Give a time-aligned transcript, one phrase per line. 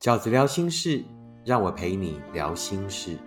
[0.00, 1.04] 饺子聊心事，
[1.44, 3.18] 让我陪你聊心事。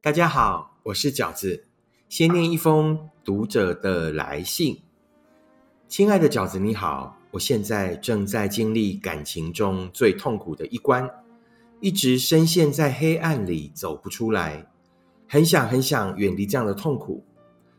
[0.00, 1.64] 大家好，我是饺子。
[2.08, 4.80] 先念一封读者的来信。
[5.88, 11.10] 亲爱的饺子，你好，我现在正在经历感情中最痛苦的一关。
[11.80, 14.66] 一直深陷在黑暗里，走不出来，
[15.28, 17.24] 很想很想远离这样的痛苦。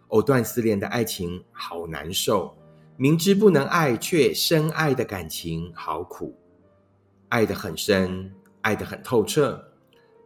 [0.08, 2.56] 藕断丝连的爱情好难受，
[2.96, 6.34] 明知不能爱却深爱的感情好苦，
[7.28, 8.32] 爱得很深，
[8.62, 9.72] 爱得很透彻。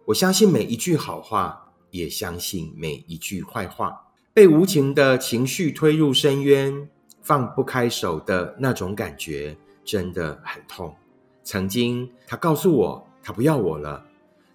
[0.05, 3.99] 我相信每一句好话，也相信每一句坏话。
[4.33, 6.87] 被无情的情绪推入深渊，
[7.21, 10.95] 放不开手的那种感觉，真的很痛。
[11.43, 13.07] 曾经，他告诉我。
[13.23, 14.05] 他不要我了，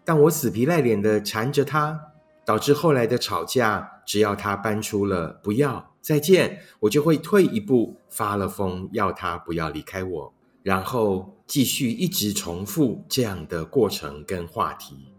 [0.05, 1.99] 但我死皮赖脸的缠着他，
[2.45, 3.95] 导致后来的吵架。
[4.07, 15.12] 只要他搬出了不要再见，我就会退一步，发了疯，要他不要离开我，然后继续一直重复这样的过程跟话题，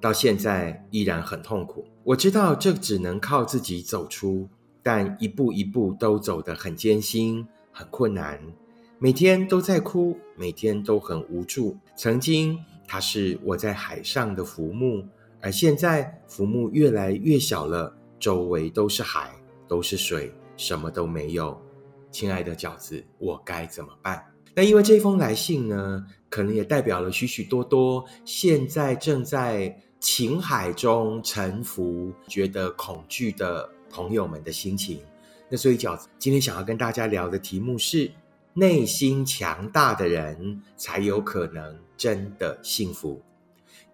[0.00, 1.84] 到现在依然很痛苦。
[2.04, 4.48] 我知道这只能靠自己走出，
[4.80, 8.40] 但一步一步都走得很艰辛，很困难，
[9.00, 11.76] 每天都在哭，每天都很无助。
[11.96, 12.60] 曾经。
[12.92, 15.06] 它是我在海上的浮木，
[15.40, 19.30] 而现在浮木越来越小了，周围都是海，
[19.68, 21.56] 都是水，什么都没有。
[22.10, 24.20] 亲爱的饺子，我该怎么办？
[24.56, 34.98] 那因为这封来信呢，可能也代表了许许多多现在正在情海中沉浮、觉得恐惧的朋友们的心情。
[35.48, 38.10] 那所以饺子今天想要跟大家聊的题目是。
[38.54, 43.22] 内心强大的人才有可能真的幸福。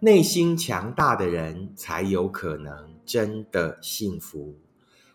[0.01, 4.55] 内心强大的人才有可能真的幸福。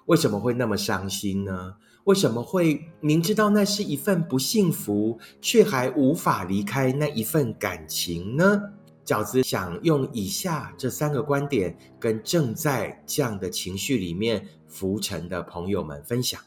[0.06, 1.75] 为什么会那么伤心呢？
[2.06, 8.73] 为什么会明知道那是一份不幸福，却还无法离开那一份感情呢？
[9.05, 16.39] 饺子想用以下这三个观点，跟正在这样的情绪里面浮沉的朋友们分享。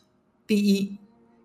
[0.47, 1.04] 第一。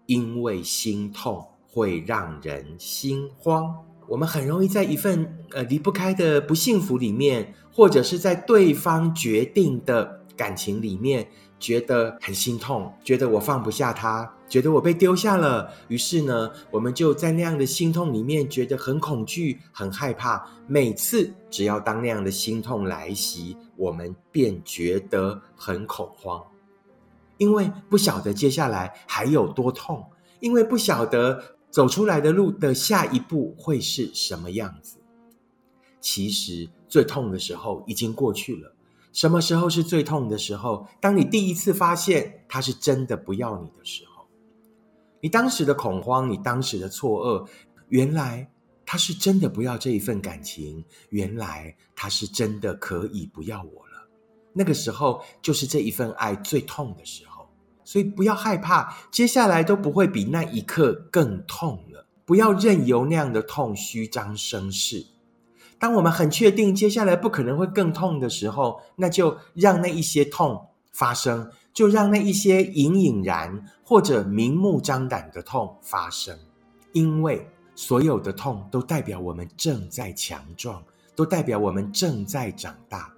[0.09, 3.75] 因为心痛会让人心慌，
[4.08, 15.72] 我们很容易在一份呃离不开的不幸福里面，或者是在对方决定的感情里面，觉得很心痛，觉得我放不下他，觉得我被丢下了。
[15.90, 20.44] 于是呢，我们就在那样的心痛里面，觉得很恐惧、很害怕。
[20.66, 26.44] 每次只要当那样的心痛来袭，我们便觉得很恐慌。
[27.39, 30.05] 因为不晓得接下来还有多痛，
[30.39, 34.97] 因为不晓得走出来的路的下一步会是什么样子。
[35.99, 38.73] 其实最痛的时候已经过去了。
[39.11, 40.88] 什么时候是最痛的时候？
[41.01, 44.28] 当你第一次发现他是真的不要你的时候，
[45.19, 47.47] 你当时的恐慌，你当时的错愕，
[47.88, 48.49] 原来
[48.85, 54.07] 他是真的不要这一份感情，原来他是真的可以不要我了。
[54.53, 57.28] 那个时候就是这一份爱最痛的时候。
[57.89, 62.05] 所以不要害怕，接下来都不会比那一刻更痛了。
[62.23, 65.07] 不要任由那样的痛虚张声势。
[65.79, 76.38] 当我们很确定接下来不可能会更痛的时候，那就让那一些痛发生，就让那一些隐隐然或者明目张胆的痛发生。
[76.91, 80.83] 因为所有的痛都代表我们正在强壮，
[81.16, 83.11] 都代表我们正在长大。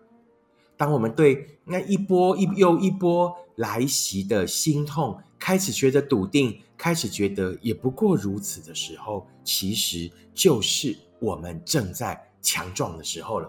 [0.81, 13.47] 当我们对那一波一又一波来袭的心痛开始觉得笃定，开始觉得也不过如此的时候，其实就是我们正在强壮的时候了。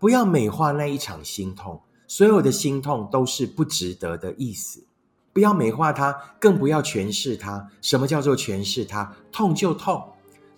[0.00, 4.84] 不要美化那一场心痛，所有的心痛都是不值得的意思。
[5.32, 7.70] 不要美化它，更不要诠释它。
[7.80, 9.14] 什么叫做诠释它？
[9.30, 10.02] 痛就痛，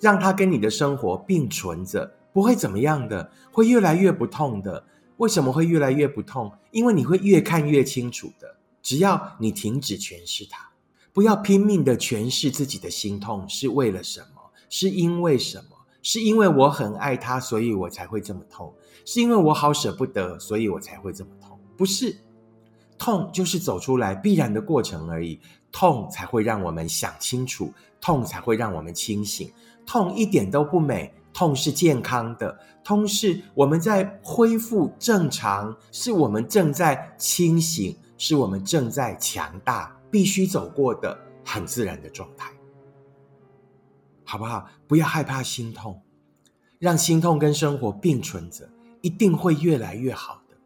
[0.00, 4.82] 让它跟你的生活并存着，不会怎么样的，会越来越不痛的。
[5.18, 6.52] 为什么会越来越不痛？
[6.72, 8.56] 因为你会越看越清楚的。
[8.82, 10.68] 只要你停止诠释它，
[11.12, 14.50] 不要拼命的诠释自己的心痛是为了什么？
[14.70, 15.76] 是因为什么？
[16.02, 18.72] 是因为我很爱他，所以我才会这么痛？
[19.04, 21.58] 是因为我好舍不得，所以我才会这么痛？
[21.76, 22.16] 不是，
[22.96, 25.38] 痛就是走出来必然的过程而已。
[25.70, 29.52] 痛才会让我们想清楚，痛才会让我们清醒。
[29.84, 31.12] 痛一点都不美。
[31.38, 42.50] 痛是健康的，痛是我们在恢复正常，是我们正在清醒，是我们正在强大，必须走过的很自然的状态，
[44.24, 44.68] 好不好？
[44.88, 46.02] 不要害怕心痛，
[46.80, 48.68] 让心痛跟生活并存着，
[49.00, 50.56] 一定会越来越好的。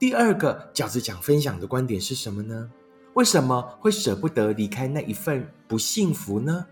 [0.00, 2.68] 第二个饺子讲分享的观点是什么呢？
[3.14, 6.66] 为什么会舍不得离开那一份不幸福呢？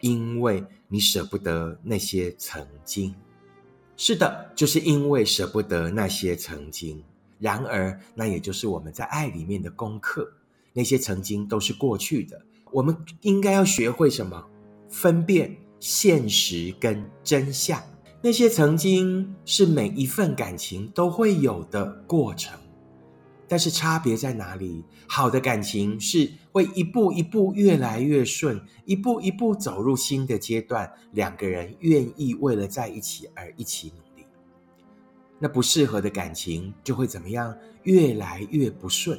[0.00, 0.64] 因为
[0.94, 3.12] 你舍不得那些曾经。
[3.96, 7.02] 是的，就是因为舍不得那些曾经。
[7.40, 10.32] 然而，那也就是我们在爱里面的功课。
[10.72, 14.46] 那些曾经都是过去的，我们应该要学会什么？
[14.88, 17.82] 分辨现实跟真相。
[18.22, 22.56] 那些曾经是每一份感情都会有的过程，
[23.54, 24.82] 但是差别在哪里？
[25.06, 34.26] 好的感情是会一步一步越来越顺，一步一步走入新的阶段，两个人愿意为了在一起而一起努力。
[35.38, 37.56] 那不适合的感情就会怎么样？
[37.84, 39.16] 越来越不顺。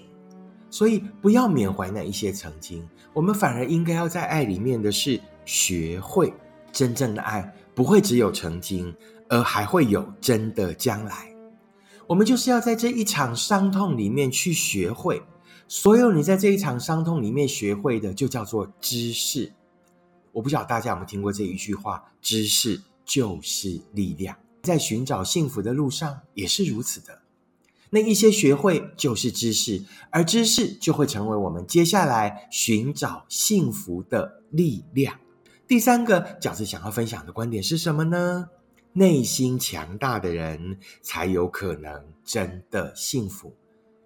[0.70, 6.34] 所以不要缅怀那一些曾经，我们反而应该要在爱里面的是学会
[6.74, 7.50] 真正的爱。
[7.74, 8.94] 不会只有曾经，
[9.30, 11.34] 而还会有真的将来。
[12.08, 15.24] 我们就是要在这一场伤痛里面去学会，
[15.68, 19.52] 所有你在这一场伤痛里面学会的，就叫做知识。
[20.32, 24.38] 我不晓得大家有没有听过这一句话：知识就是力量。
[24.62, 27.22] 在寻找幸福的路上也是如此的。
[27.90, 35.20] 那一些学会就是知识，而知识就会成为我们接下来寻找幸福的力量。
[35.68, 38.50] 第三个饺子想要分享的观点是什么呢？
[38.98, 43.54] 内心强大的人才有可能真的幸福。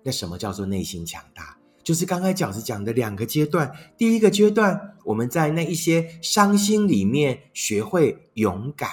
[0.01, 1.55] 那什么叫做内心强大？
[1.83, 3.71] 就是刚才饺子讲的两个阶段。
[3.97, 8.89] 第一个阶段，我们在那一些伤心里面学会勇敢；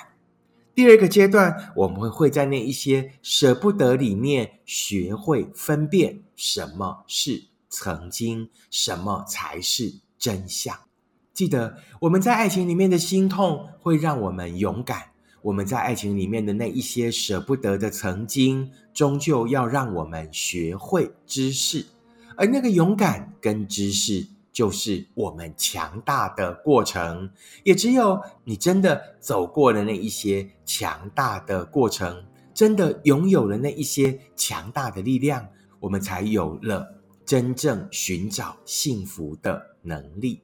[0.74, 10.78] 第二个阶段，我们会会在那一些舍不得里面学会分辨什么是曾经，什么才是真相。
[11.32, 15.10] 记得我们在爱情里面的心痛会让我们勇敢，
[15.46, 21.86] 我们在爱情里面的那一些舍不得的曾经，终究要让我们学会知识，
[22.36, 27.30] 而那个勇敢跟知识，就是我们强大的过程。
[27.62, 35.46] 也只有你真的走过了那一些强大的过程，真的拥有了那一些强大的力量，
[35.78, 36.92] 我们才有了
[37.24, 40.40] 真正寻找幸福的能力。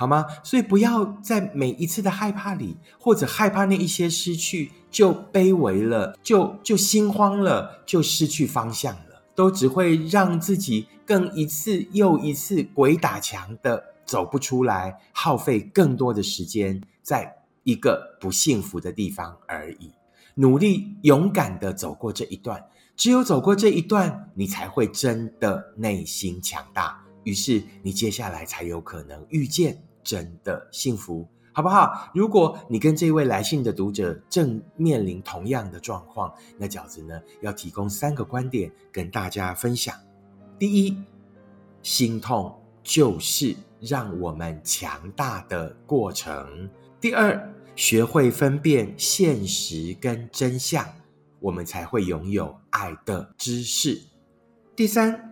[0.00, 0.24] 好吗？
[0.42, 19.92] 所以不要在每一次的害怕里，或者害怕那一些失去，就卑微了，就就心慌了，就失去方向了，都只会让自己更一次又一次鬼打墙的走不出来，耗费更多的时间在一个不幸福的地方而已。
[20.36, 22.64] 努力勇敢的走过这一段，
[22.96, 29.82] 只有走过这一段，你才会真的内心强大，于是你接下来才有可能遇见。
[30.02, 32.10] 真的幸福，好不好？
[32.14, 39.94] 如果你跟这位来信的读者正面临同样的状况，那饺子呢要提供三个观点跟大家分享。
[40.58, 40.96] 第一，
[41.82, 46.68] 心痛就是让我们强大的过程；
[47.00, 50.86] 第二，学会分辨现实跟真相，
[51.40, 53.96] 我们才会拥有爱的知识；
[54.74, 55.29] 第三。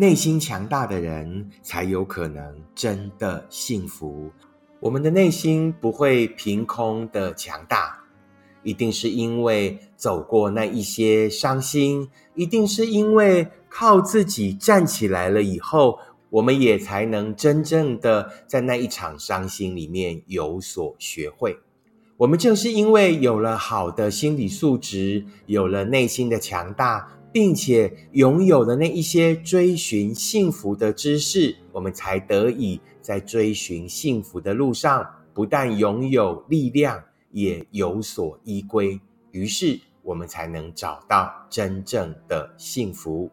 [0.00, 4.30] 内心强大的人才有可能真的幸福。
[4.78, 7.98] 我们的内心不会凭空的强大，
[8.62, 15.98] 一定是因为走过那一些伤心，一定是因为靠自己站起来了以后，
[16.30, 21.58] 我们也才能真正的在那一场伤心里面有所学会。
[22.18, 27.17] 我们正是因为有了好的心理素质，有了内心的强大。
[27.32, 39.00] 并且拥有了那一些追寻幸福的知识，我们才得以在追寻幸福的路上，不但拥有力量，也有所依归。
[39.30, 43.30] 于是，我们才能找到真正的幸福。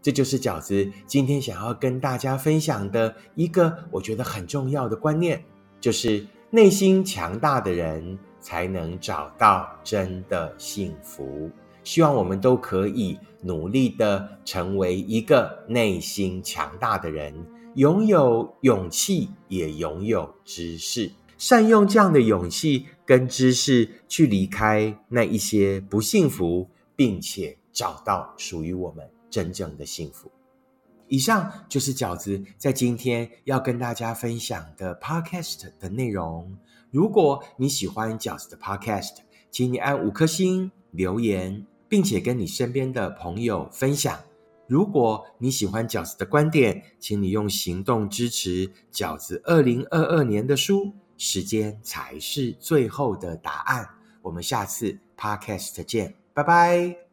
[0.00, 5.44] 这就是饺子今天想要跟大家分享的一个我觉得很重要的观念，
[5.80, 11.50] 就是内心强大的人才能找到真的幸福。
[11.86, 17.32] 希望我们都可以努力的成为一个内心强大的人，
[17.76, 30.28] 拥有勇气，也拥有知识，善用这样的勇气跟知识去离开那一些不幸福，并且找到属于我们真正的幸福。
[31.06, 36.58] 以上就是饺子在今天要跟大家分享的 Podcast 的内容。
[36.90, 39.18] 如果你喜欢饺子的 Podcast，
[39.52, 41.64] 请你按五颗星留言。
[41.88, 44.18] 并且跟你身边的朋友分享。
[44.66, 50.92] 如果你喜欢饺子的观点，请你用行动支持饺子二零二二年的书。
[51.18, 53.88] 时间才是最后的答案。
[54.20, 56.14] 我们下次 Podcast 见。
[56.34, 57.05] 拜拜。